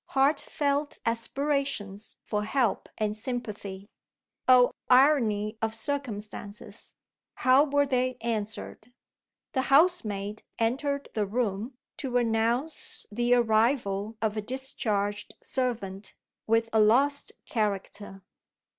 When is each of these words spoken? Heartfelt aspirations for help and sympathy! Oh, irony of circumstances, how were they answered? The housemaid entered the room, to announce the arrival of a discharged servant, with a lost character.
Heartfelt 0.07 0.97
aspirations 1.05 2.17
for 2.23 2.43
help 2.43 2.89
and 2.97 3.15
sympathy! 3.15 3.87
Oh, 4.47 4.71
irony 4.89 5.59
of 5.61 5.75
circumstances, 5.75 6.95
how 7.35 7.65
were 7.65 7.85
they 7.85 8.17
answered? 8.19 8.91
The 9.51 9.61
housemaid 9.69 10.41
entered 10.57 11.09
the 11.13 11.27
room, 11.27 11.75
to 11.97 12.17
announce 12.17 13.05
the 13.11 13.35
arrival 13.35 14.17
of 14.23 14.35
a 14.35 14.41
discharged 14.41 15.35
servant, 15.39 16.15
with 16.47 16.67
a 16.73 16.79
lost 16.81 17.33
character. 17.45 18.23